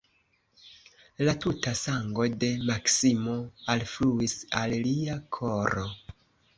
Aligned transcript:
La 1.27 1.35
tuta 1.43 1.73
sango 1.83 2.27
de 2.45 2.51
Maksimo 2.71 3.39
alfluis 3.77 4.37
al 4.65 4.79
lia 4.91 5.23
koro. 5.41 5.91